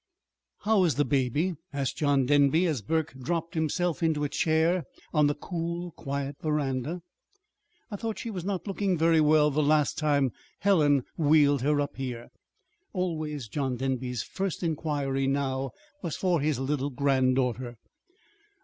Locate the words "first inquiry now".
14.23-15.69